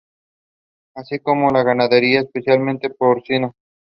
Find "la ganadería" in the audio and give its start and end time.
1.51-2.21